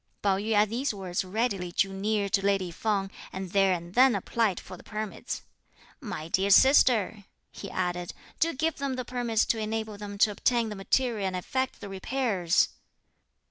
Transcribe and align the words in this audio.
Pao 0.23 0.37
yü 0.37 0.53
at 0.53 0.69
these 0.69 0.95
words 0.95 1.23
readily 1.23 1.71
drew 1.71 1.93
near 1.93 2.27
to 2.27 2.43
lady 2.43 2.71
Feng, 2.71 3.11
and 3.31 3.51
there 3.51 3.71
and 3.73 3.93
then 3.93 4.15
applied 4.15 4.59
for 4.59 4.75
the 4.75 4.81
permits. 4.81 5.43
"My 5.99 6.27
dear 6.27 6.49
sister," 6.49 7.25
he 7.51 7.69
added, 7.69 8.11
"do 8.39 8.51
give 8.55 8.77
them 8.77 8.95
the 8.95 9.05
permits 9.05 9.45
to 9.45 9.59
enable 9.59 9.99
them 9.99 10.17
to 10.17 10.31
obtain 10.31 10.69
the 10.69 10.75
material 10.75 11.27
and 11.27 11.35
effect 11.35 11.81
the 11.81 11.87
repairs." 11.87 12.69